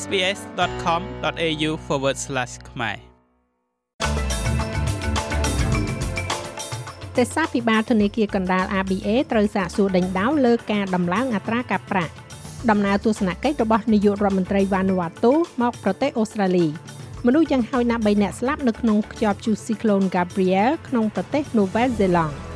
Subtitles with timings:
[0.00, 1.70] sbs.com.au/
[2.70, 2.96] ខ្មែរ
[7.16, 12.12] ទេសាភិបាលធនាគារកណ្ដាល ABA ត្រូវសាកសួរដេញដោលលើការដំឡើងអត្រាការប្រាក់
[12.70, 15.32] ដំណើរទស្សនកិច្ចរបស់នាយករដ្ឋមន្ត្រីវ៉ានូវ៉ាតូ
[15.62, 16.66] មកប្រទេសអូស្ត្រាលី
[17.26, 22.51] មនុស្សយ៉ាងហោចណាស់3នាក់ស្លាប់នៅក្នុងខ្យល់ព្យុះស៊ីក្លូន Gabriel ក្នុងប្រទេស Nouvelle-Zélande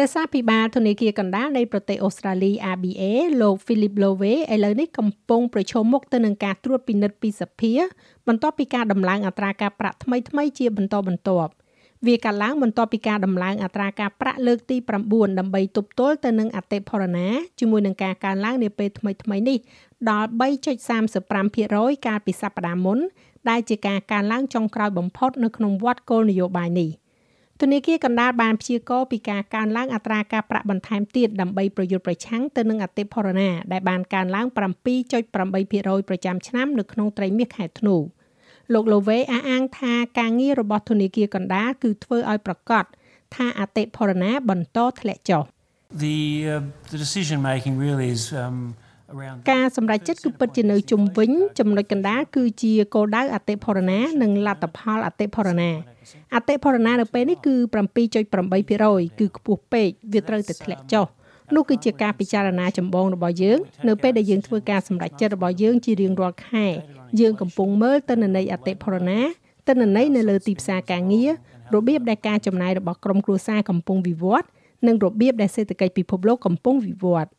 [0.00, 3.02] ទេសាភិបាលធនាគារកណ្ដាលនៃប្រទេសអូស្ត្រាលី ABA
[3.40, 7.72] លោក Philip Lowe ឥឡូវនេះកំពុងប្រឈមមុខទៅនឹងការត្រួតពិនិត្យពីសភា
[8.28, 11.52] បន្ទាប់ពីការដំឡើងអត្រាការប្រាក់ថ្មីៗជាបន្តបន្ទាប់
[12.06, 14.76] វាកាត់ឡើងបន្ទាប់ពីការដំឡើងអត្រាការប្រាក់លើកទី
[15.08, 17.26] 9ដើម្បីទប់ទល់ទៅនឹងអតិផរណា
[17.60, 19.58] ជាមួយនឹងការកើនឡើងនាពេលថ្មីៗនេះ
[20.10, 20.28] ដល់
[21.16, 22.98] 3.35%កាលពីសប្តាហ៍មុន
[23.50, 26.90] ដែលជាការកើនឡើងចុងក្រោយបំផុតនៅក្នុងវត្តគោលនយោបាយនេះ
[27.60, 37.96] ធនាគារកណ្ដាលបានព្យាករណ៍ពីការកើនឡើងអត្រាការប្រាក់បន្ថែមទៀតដើម្បីប្រយុទ្ធប្រឆាំងទៅនឹងអតិផរណា ដែលបានកើនឡើង7.8%ប្រចាំឆ្នាំនៅក្នុងត្រីមាសខែធ្នូ។
[38.74, 42.84] លោកលូវេអះអាងថាការងាររបស់ធនាគារកណ្ដាលគឺធ្វើឲ្យប្រកាស
[43.34, 45.44] ថាអតិផរណាបន្តធ្លាក់ចុះ
[46.04, 46.18] The
[46.52, 46.60] uh,
[46.92, 48.56] the decision making really is um
[49.50, 55.70] ការសម្រេចចិត្តគឺពិតជានៅជុំវិញចំណុចកណ្ដាលគឺជាគោលដៅអតិផរណា និងលទ្ធផលអតិផរណា
[56.34, 57.54] អតិផរណានៅពេលនេះគឺ
[58.16, 61.06] 7.8%គឺខ្ពស់ពេកវាត្រូវតែធ្លាក់ចុះ
[61.54, 66.66] នោះគឺជាការពិចារណាចម្បងរបស់យើងនៅពេលដែលយើងធ្វើការសម្រេចចិត្តរបស់យើងជារៀងរាល់ខែ
[67.20, 69.20] យើងកំពុងមើលទិន្នន័យអតិផរណា
[69.68, 71.30] ទិន្នន័យនៅលើទីផ្សារការងារ
[71.74, 74.46] របៀបដែលការចំណាយរបស់ក្រុមគ្រួសារកំពុងវិវត្ត
[74.86, 77.30] និងរបៀបដែលសេដ្ឋកិច្ចពិភពលោកកំពុងវិវត្ត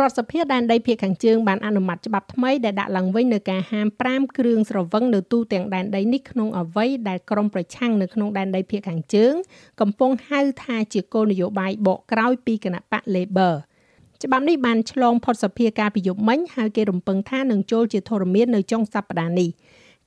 [0.00, 9.32] រដ្ឋសភាដែនដីភាគខាងជើងបានអនុម័តច្បាប់ថ្មីដែលដាក់ឡើងវិញនៅការហាម5គ្រឿងស្រវឹងនៅទូទាំងដែនដីនេះក្នុងអ្វីដែលក្រមប្រឆាំងនៅក្នុងដែនដីភាគខាងជើង
[9.80, 13.54] កំពុងហៅថាជាគោលនយោបាយបកក្រោយពីគណៈបក Labor
[14.22, 19.50] ច្បាប់នេះបានឆ្លងផុតសភាការពីយប់មិញហើយគេរំពឹងថានឹងចូលជាធរមាននៅចុងសប្តាហ៍នេះ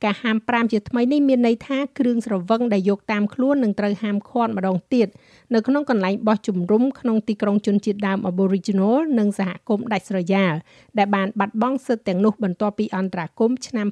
[0.04, 5.08] ការហាម5ជាថ្មីនេះមានន័យថាគ្រឿងស្រវឹងដែលយកតាមខ្លួននឹងត្រូវហាមឃាត់ម្ដងទៀត
[5.54, 10.54] នៅក្នុងកន្លែងបោះជំរំក្នុងទីក្រុងជនជាតិដើម Aboriginal និងសហគមន៍ដាច់ស្រយាល
[10.98, 13.88] ដែលបានបាត់បង់សិទ្ធិទាំងនោះបន្ទាប់ពីអន្តរាគមន៍ឆ្នាំ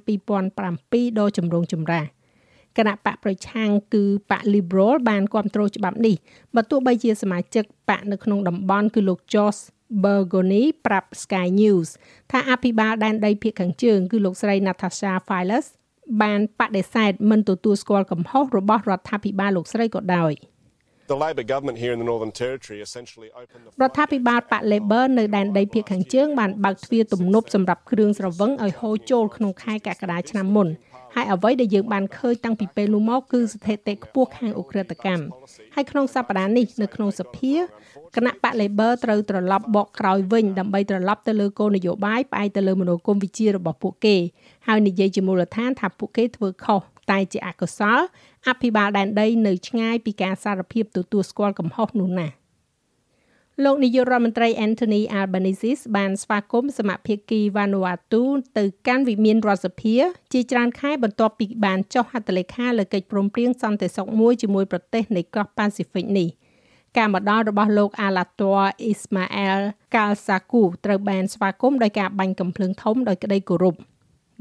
[0.57, 2.05] 2007ដ៏ចម្រូងចម្រាស
[2.77, 6.15] គណៈបកប្រឆាំងគឺបក Liberal បានគ្រប់គ្រងច្បាប់នេះ
[6.55, 9.61] បើទោះបីជាសមាជិកបកនៅក្នុងតំបន់គឺលោក Josh
[10.03, 11.89] Bergoni ប្រាប់ Sky News
[12.31, 15.67] ថាអភិបាលដែនដីភាគខាងជើងគឺលោកស្រី Natasha Files
[16.21, 20.33] បានបដិសេធមិនទទួលស្គាល់កំហុសរបស់រដ្ឋាភិបាលលោកស្រីក៏ដោយ។
[21.13, 30.67] The Labor government here in the Northern Territory essentially opened the រដ្ឋាភិបាលប៉ា Labor នៅដែនដីភាគខាងជើងបានបើកទ្វារទំនប់សម្រាប់គ្រឿងស្រវឹងឲ្យហូរចូលក្នុងខែកក្កដាឆ្នាំមុន
[31.15, 35.25] ហើយអ្វីដែលយើងបានឃើញតាំងពីពេលនោះមកគឺស្ថិតិខ្ពស់ខាងអ ுக ្រិតកម្ម
[35.75, 37.55] ហើយក្នុងសប្តាហ៍នេះនៅក្នុងសភា
[38.15, 44.15] គណៈបក Labor ត្រូវត្រឡប់បកក្រោយវិញដើម្បីត្រឡប់ទៅលើគោលនយោបាយផ្អែកទៅលើមនោគមវិជ្ជារបស់ពួកគេ
[44.67, 46.81] ហើយនិយាយជាមូលដ្ឋានថាពួកគេធ្វើខុស
[47.11, 47.99] តែជាអកុសល
[48.47, 52.33] អភិបាលដែនដីនៅឆ្ងាយពីការសារភាពទទួលស្គាល់កំហុសនោះណាស់
[53.65, 58.23] លោកនាយករដ្ឋមន្ត្រី Anthony Albanese បានស្វាគមន៍សមាភិកី Vanuatu
[58.57, 59.95] ទៅកាន់វិមានរដ្ឋសភា
[60.33, 66.29] ជាច្រើនខែបន្ទាប់ពីបានចុះហត្ថលេខាលើកិច្ចព្រមព្រៀងសន្តិសុខមួយជាមួយប្រទេសនៃកោះ Pacific នេះ
[66.97, 69.59] ការមកដល់របស់លោក Alatua Ismail
[69.93, 73.75] Kalsaku ត្រូវបានស្វាគមន៍ដោយការបាញ់កំភ្លើងធំដោយក្តីគោរព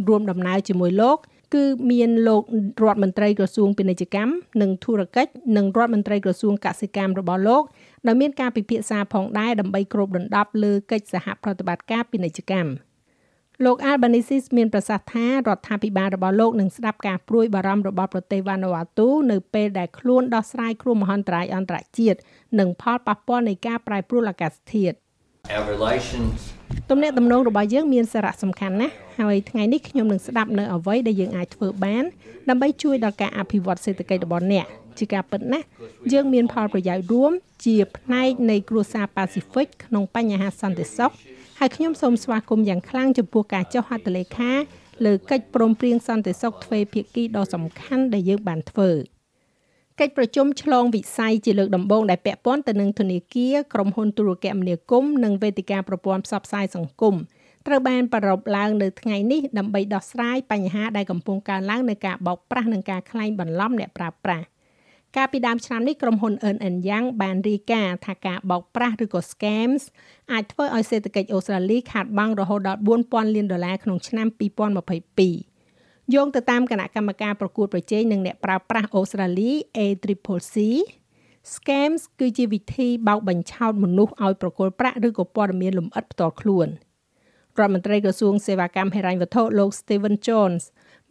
[0.08, 1.18] រួមដំណើរជាមួយលោក
[1.54, 2.42] គឺមានលោក
[2.82, 7.62] រដ្ឋមន្ត្រីក្រសួងពាណិជ្ជកម្មនិងធុរកិច្ចនិងរដ្ឋមន្ត្រីក្រសួងកសិកម្មរបស់លោក
[8.06, 12.70] ដែលមានការពិភាក្សាផងដែរដើម្បីគ្របដណ្ដប់លើកិច្ចសហប្រតិបត្តិការពាណិជ្ជកម្ម
[13.64, 22.18] លោក Albanese មានប្រសាសន៍ថារដ្ឋាភិបាលរបស់លោកនឹងស្ដាប់ការព្រួយបារម្ភរបស់ប្រទេស Vanuatu នៅពេលដែលខ្លួនដោះស្រាយគ្រោះមហន្តរាយអន្តរជាតិ
[22.58, 24.96] និងផលប៉ះពាល់នៃការប្រែប្រួលអាកាសធាតុ
[25.54, 26.38] Our relations
[26.90, 32.04] ទំនាក់ទំនងរបស់យើងមានសារៈសំខាន់ណាស់ហើយថ្ងៃនេះខ្ញុំនឹងស្ដាប់នៅអ្វីដែលយើងអាចធ្វើបាន
[32.48, 34.66] ដើម្បីជួយដល់ការអភិវឌ្ឍសេដ្ឋកិច្ចរបស់អ្នក
[35.00, 35.66] ជាការពិតណាស់
[36.12, 37.32] យើងមានផលប្រយោជន៍រួម
[37.64, 41.12] ជាផ្នែកនៃគ្រួសារប៉ាស៊ីហ្វិកក្នុងបញ្ហាសន្តិសុខ
[41.58, 44.52] ហើយខ្ញុំសូមស្វាគមន៍យ៉ាងខ្លាំងចំពោះការចុះហត្ថលេខា
[45.04, 48.90] លើកិច្ចព្រមព្រៀងសន្តិសុខទ្វេភាគីដ៏សំខាន់ដែលយើងបានធ្វើ
[50.00, 57.14] កិច្ចប្រជុំឆ្លងវិស័យជាលើកដំបូងដែលពាក់ព័ន្ធទៅនឹងធនាគារក្រុមហ៊ុនទូរគមនាគមន៍និងវេទិកាប្រព័ន្ធផ្សព្វផ្សាយសង្គម
[57.66, 64.46] ត្រូវបានប្រារព្ធឡើងនៅថ្ងៃនេះដើម្បីដោះស្រាយបញ្ហាដែលកំពុងកើនឡើងនៅការបោកប្រាស់និងការក្លែងបន្លំអ្នកប្រើប្រាស់
[65.16, 69.82] កាលពីដើមឆ្នាំនេះក្រុមហ៊ុន Ernst Young បានរាយការណ៍ថាការបោកប្រាស់ឬក៏ scams
[70.32, 74.26] អាចធ្វើឲ្យសេដ្ឋកិច្ចអូស្ត្រាលីខាតបង់រហូតដល់4000លានដុល្លារក្នុងឆ្នាំ
[75.00, 80.56] 2022យោងទៅតាមគណៈកម្មការប្រកួតប្រជែងនឹងអ្នកប្រើប្រាស់អូស្ត្រាលី ACCC
[81.52, 86.68] Scams គឺជាវិធីបោកបញ្ឆោតមនុស្សឲ្យប្រគល់ប្រាក់ឬក៏ព័ត៌មានលម្អិតផ្ទាល់ខ្លួន
[87.58, 90.62] រដ្ឋមន្ត្រីក្រសួងសេវាកម្មហិរញ្ញវត្ថុលោក Steven Jones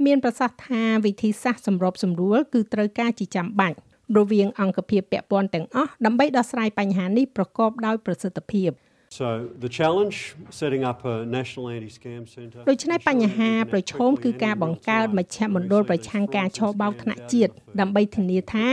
[0.06, 3.78] មានប្រសាសន៍ថាវិធីសាស្ត្រសម្របសម្រួលគឺត្រូវការជាចាំបាច់
[4.18, 8.72] រវាងអង្គភាពពាក់ព័ន្ធទាំងអស់ដើម្បីដោះស្រាយបញ្ហានេះប្រកបដោយប្រសិទ្ធភាព។
[9.20, 18.68] So the challenge setting up a national anti-scam center ដូច្នេះបញ្ហាប្រឈមគឺការបង្កើតមជ្ឈមណ្ឌលប្រឆាំងការឆបោកថ្នាក់ជាតិដើម្បីធានាថា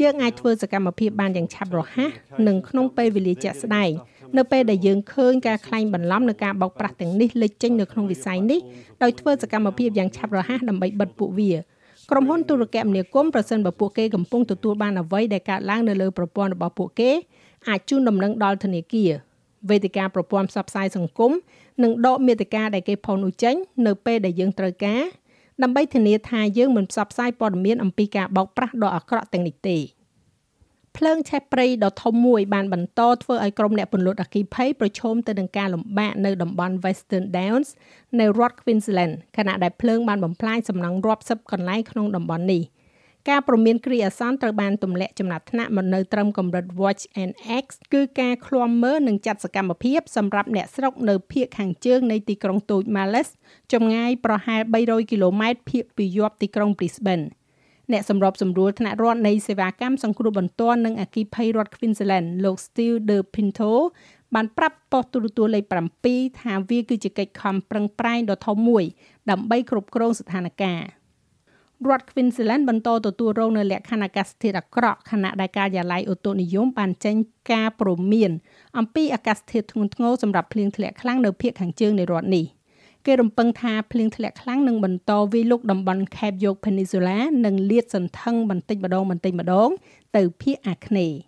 [0.00, 2.10] យើងអាចធ្វើសកម្មភាពបានយ៉ាងឆាប់រហ័ស
[2.46, 3.90] និងក្នុងពេលវេលាជាក់ស្ដែង
[4.36, 8.60] នៅពេលដែលយើងឃើញការក្លែងបន្លំនៅការបោកប្រាស់ទាំងនេះលេចចេញនៅក្នុងវិស័យនេះ
[9.02, 11.52] ដោយធ្វើសកម្មភាពយ៉ាងឆាប់រហ័សដើម្បីបិទពួកវា
[12.10, 17.10] ក្រុមហ៊ុនទូរគមនាគមន៍ប្រសិនបើពួកគេកំពុងទទួលបានអ្វីដែលកើតឡើងនៅលើប្រព័ន្ធរបស់ពួកគេ
[17.68, 19.10] អាចជូនដំណឹងដល់ធនាគារ
[19.70, 21.32] វេទិកាប្រព័ន្ធផ្សព្វផ្សាយសង្គម
[21.82, 23.54] និងដកមេតិកាដែលគេផុសនោះចេញ
[23.86, 25.02] នៅពេលដែលយើងត្រូវការ
[25.62, 29.76] ដើម្បីធានាថាយើងមិនផ្សព្វផ្សាយព័ត៌មានអំពីការបោកប្រាស់ដ៏អាក្រក់ទាំងនេះទេ
[30.98, 37.68] ភ្លើងឆេះព្រៃដ៏ធំមួយបានបន្តធ្វើឲ្យក្រុមអ្នកពន្លត់អគ្គិភ័យប្រឈមទៅនឹងការលំបាកនៅតំបន់ Western Downs
[38.20, 42.62] នៅរដ្ឋ Queensland ខណៈដែលភ្លើងបានបំផ្លាញសំណង់រាប់សិបកន្លែងក្នុងតំបន់នេះ។
[43.28, 53.32] ការប្រមានគ្រាអាសន្នត្រូវបានទម្លាក់ចំណាត់ថ្នាក់មកនៅត្រឹមកម្រិត Watch and X គឺការឃ្លាំមើលនិងចាត់សកម្មភាពសម្រាប់អ្នកស្រុកនៅភូមិខាងជើងនៃទីក្រុងតូច Malice
[53.72, 57.24] ចម្ងាយប្រហែល300គីឡូម៉ែត្រភាគពីយប់ទីក្រុង Brisbane
[57.92, 63.72] អ្នកសម្របសម្រួលថ្នាក់រដ្ឋនៃសេវាកម្មសង្គ្រោះបន្ទាន់និងអគិភ័យរដ្ឋ Queensland លោក Steve De Pinto
[64.34, 65.64] បានប្រាប់ប៉ុស្តិ៍ទូរទស្សន៍លេខ
[66.04, 68.84] 7ថាវាគឺជាកិច្ចខំប្រឹងប្រែងដ៏ធំមួយ
[69.30, 70.98] ដើម្បីគ្រប់គ្រងស្ថានភាព
[71.88, 77.16] រដ្ឋ Queensland បន្តទទួលរងនៅលក្ខខណ្ឌអាកាសធាតុអាក្រក់ខណៈដែលការិយាល័យអូតូនិយមបានចេញ
[77.52, 78.30] ការព្រមាន
[78.78, 82.57] អំពីអាកាសធាតុធ្ងន់ធ្ងរសម្រាប់ភ្លៀងធ្លាក់ខ្លាំងនៅភាគខាងជើងនៃរដ្ឋនេះ
[83.06, 89.70] គេរំពឹងថាភ្លៀងធ្លាក់ខ្លាំងនឹងបន្តវាយលុកតំបន់ Cape York Peninsula និងលាតសន្ធឹងបន្តិចម្ដងបន្តិចម្ដង
[90.16, 91.18] ទៅភាគអាគ្នេយ៍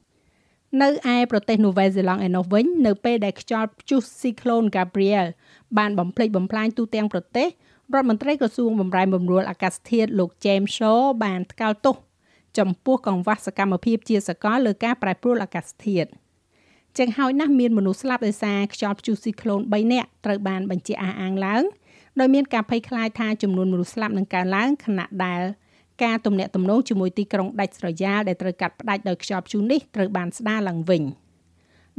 [0.82, 5.30] នៅឯប្រទេសនូវែលសេឡង់ឯណោះវិញនៅពេលដែលខ្យល់ព្យុះ Cyclone Gabrielle
[5.78, 7.48] បានបំផ្លិចបំផ្លាញទូទាំងប្រទេស
[7.94, 11.96] រដ្ឋមន្ត្រីក្រសួងបម្រែបម្រួលអាកាសធាតុលោក James Shaw បានថ្កោលទោស
[12.58, 16.08] ចំពោះកង្វះសកម្មភាពជាសកលលើការប្រែប្រួលអាកាសធាតុ
[16.98, 21.62] ចឹងហើយណាស់មានមនុស្សស្លាប់ដោយសារខ្យល់ព្យុះស៊ីក្លូន3នាក់ត្រូវបានបញ្ជាក់អះអាងឡើង
[22.20, 25.42] ដោយមានការភ័យខ្លាចថាចំនួនមនុស្សស្លាប់នឹងកើនឡើងខណៈដែល
[26.04, 31.02] ការទំនាក់ទំនងជាមួយទីក្រុងដាច់ស្រយាលដែលត្រូវកាត់ផ្តាច់ដោយខ្យល់ព្យុះនេះត្រូវបានស្ដារឡើងវិញ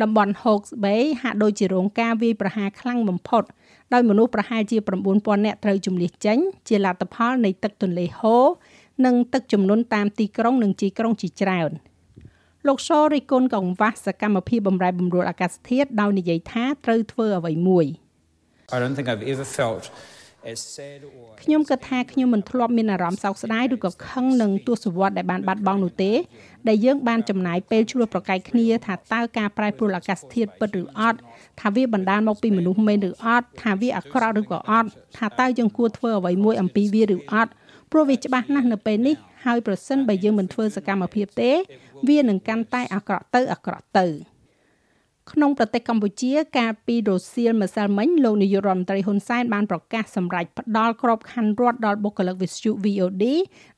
[0.02, 3.44] តំបន់ Hawke's Bay ហាក់ដូចជារងការវាយប្រហារខ្លាំងបំផុត
[3.94, 4.78] ដោយមនុស្សប្រហែលជា
[5.12, 8.38] 9000នាក់ត្រូវជំនះចេញជាលទ្ធផលនៃទឹកទន្លេហូ
[9.06, 11.72] និងទឹកជំនន់តាមទីក្រុងនិងជីក្រុងជាច្រើន
[12.68, 17.86] លោកសរិគុណកង្វះសកម្មភាពបំរែបំរួលអាកាសធាតុដោយនិយាយថាត្រូវធ្វើអ្វីមួយ
[18.76, 19.84] I don't think I've ever felt
[21.44, 26.12] ខ្ញុំគិតថាខ្ញុំមិនធ្លាប់មានអារម្មណ៍សោកស្ដាយឬក៏ខឹងនឹងទស្សវត្សដែលបានបាត់បង់នោះទេ
[26.68, 31.20] ដែលយើងបានចំណាយពេលជួបប្រកែកគ្នាថាតើការប្រែប្រួលអាកាសធាតុពិតឬអត់
[31.62, 34.88] ថាវាបណ្ដាលមកពីមនុស្សមែនឬអត់ថាវាអាក្រក់ឬក៏អត់
[35.18, 37.52] ថាតើយើងគួរធ្វើអ្វីមួយអំពីវាឬអត់
[37.92, 39.16] ព្រោះវាច្បាស់ណាស់នៅពេលនេះ
[39.46, 41.52] ហើយប្រសិនបើយើងមិនធ្វើសកម្មភាពទេ
[42.10, 44.08] វានឹងកាន់តែអាក្រក់ទៅអាក្រក់ទៅ
[45.32, 53.24] ក្នុងប្រទេសកម្ពុជាកាលពីរសៀលម្សិលមិញលោកនាយករដ្ឋមន្ត្រីហ៊ុនសែនបានប្រកាសសម្រេចផ្ដល់ក្របខ័ណ្ឌរដ្ឋដល់បុគ្គលិកវិទ្យុ VOD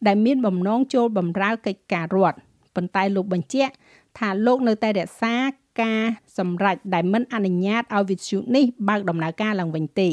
[0.07, 2.38] ដែលមានបំណងចូលបម្រើកិច្ចការរដ្ឋ
[2.75, 3.74] ប៉ុន្តែលោកបញ្ជាក់
[4.17, 5.36] ថាលោកនៅតែរក្សា
[5.82, 6.01] ការ
[6.38, 10.10] សម្រេចដែលមិនអនុញ្ញាតឲ្យវិទ្យុនេះបើកដំណើរការឡើងវិញទេ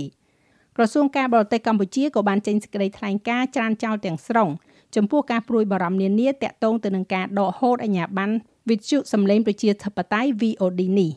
[0.76, 4.48] ក្រសួងការបរទេសកម្ពុជាក៏បានចេញសេចក្តីថ្លែងការណ៍ច្រានចោលទាំងស្រុង
[4.96, 8.34] ចំពោះការព្រួយបារម្ភនានាតាក់ទងទៅនឹងការដកហូតអាជ្ញាប័ណ្ណ
[8.70, 11.12] វិទ្យុសម្លេងប្រជាធិបតេយ្យ VOD នេះ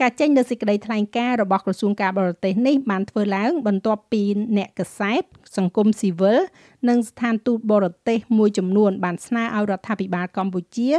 [0.00, 4.22] ការចេញនូវសេចក្តីថ្លែងការណ៍របស់ក្រសួងការបរទេសនេះបានធ្វើឡើងបន្ទាប់ពី
[4.56, 5.22] អ្នកកសែត
[5.56, 6.38] សង្គមស៊ីវិល
[6.88, 10.90] និងស្ថានទូតបរទេសមួយចំនួនបានស្នើឲ្យរដ្ឋាភិបាលកម្ពុជា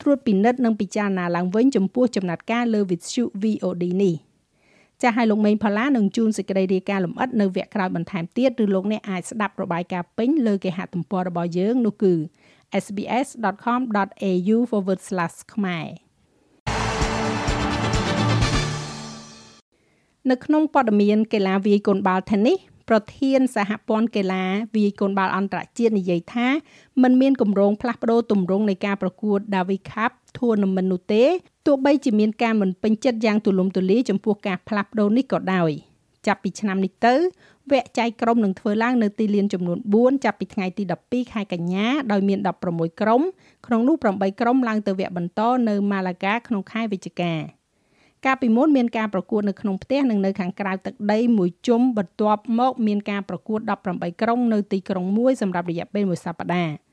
[0.00, 4.14] ត្រួតពិនិត្យនិងពិចារណាឡើងវិញចំពោះចំណាត់ការលើវិទ្យុ VOD នេះ
[5.02, 12.14] ចាស់ឲ្យលោកមេងផល្លានឹងជួនសេចក្តីរាយការណ៍លម្អិតនៅវគ្គក្រោយបន្ថែមទៀតឬលោកអ្នកអាចស្ដាប់របាយការណ៍ពេញលើគេហទំព័ររបស់យើងនោះគឺ
[12.84, 14.56] sbs.com.au/
[15.54, 15.86] ខ្មែរ
[20.30, 22.58] នៅក្នុងព័ត៌មានកីឡាវាយកូនបាល់ថេននីស
[22.90, 24.44] ប្រធានសហព័ន្ធកីឡា
[24.76, 26.48] វាយកូនបាល់អន្តរជាតិនិយាយថា
[27.02, 31.24] มันមានគម្រោងផ្លាស់ប្ដូរទម្រង់នៃការប្រកួត Davis Cup Tournament នោះទេ
[31.66, 35.70] ទោះបីជាមានការមិនពេញចិត្តយ៉ាងទូលំទូលាយចំពោះការផ្លាស់ប្ដូរនេះក៏ដោយ
[36.26, 37.14] ចាប់ពីឆ្នាំនេះទៅ
[37.70, 42.38] វគ្គចែកក្រុមនឹងធ្វើឡើងនៅទីលានចំនួន4ចាប់ពីថ្ងៃទី12ខែកញ្ញាដោយមាន
[42.70, 43.22] 16ក្រុម
[43.66, 47.59] ក្នុងនោះ8ក្រុមឡើងទៅវគ្គបន្តនៅម៉ាឡាហ្កាក្នុងខែវិច្ឆិកា
[48.26, 53.60] កាលពីមុនមានការប្រកួតនៅក្នុងផ្ទះនិងនៅខាងក្រៅទឹកដីមួយជុំបន្ទាប់មកមានការប្រកួត
[53.90, 56.90] 18ក្រុងនៅទីក្រុងមួយសម្រាប់រយៈពេលមួយសប្តាហ៍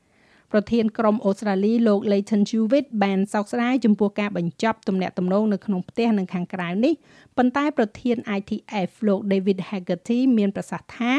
[0.51, 6.93] ប្រធានក្រុមអូស្ត្រាលីលោក Leighton Hewitt បានសោកស្ដាយចំពោះការបញ្ចប់ទំនាក់ទំនងនៅក្នុងផ្ទះនិងខាងក្រៅនេះ
[7.38, 11.13] ប៉ុន្តែប្រធាន ITF លោក David Haggerty មានប្រសាសន៍ថា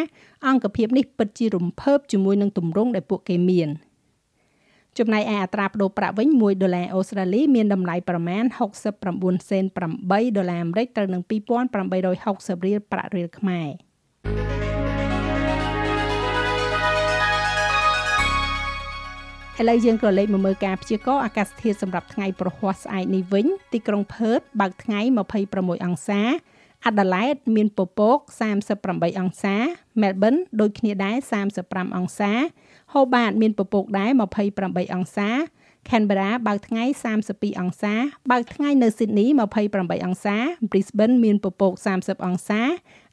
[0.46, 3.68] អង្គភាពនេះពិតជារំភើបជាមួយនឹងទម្រង់ដែលពួកគេមាន
[4.98, 8.44] ចំណែកឯអត្រាប្តូរប្រាក់វិញ1ដុល្លារអូស្ត្រាលីមានតម្លៃប្រមាណ
[8.96, 9.64] 69សេន
[10.00, 13.68] 8ដុល្លារអាមេរិកត្រូវនឹង2860រៀលប្រាក់រៀលខ្មែរ
[19.60, 25.00] ឥឡូវយើងក៏លេខមកមើលការព្យាករណ៍អាកាសធាតុសម្រាប់ថ្ងៃប្រហ័សស្អែកនេះវិញទីក្រុងផឺតបើកថ្ងៃ
[25.44, 26.22] 26អង្សា
[26.86, 28.18] អាដាលេដមានពពក
[28.68, 29.56] 38អង្សា
[30.02, 31.16] មែលប៊នដូចគ្នាដែរ
[31.56, 32.32] 35អង្សា
[32.92, 34.10] ហូបាតមានពពកដែរ
[34.52, 35.28] 28អង្សា
[35.88, 36.84] Canberra បើកថ្ងៃ
[37.22, 37.94] 32អង្សា
[38.30, 39.28] បើកថ្ងៃនៅ Sydney
[39.68, 40.36] 28អង្សា
[40.70, 42.60] Brisbane មានពពក30អង្សា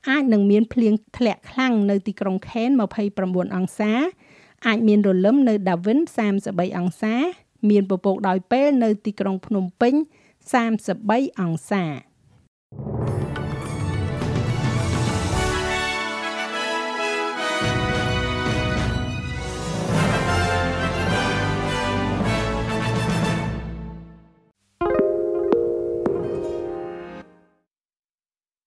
[0.09, 2.75] អាចនឹងមានភ្លៀងធ្លាក់ខ្លាំងនៅទីក្រុង Cairns
[3.15, 3.91] 29អង្សា
[4.67, 5.99] អាចមានរលឹមនៅ Darwin
[6.37, 7.15] 33អង្សា
[7.69, 9.93] មានពពកដោយពេលនៅទីក្រុងភ្នំពេញ
[10.67, 11.83] 33អង្សា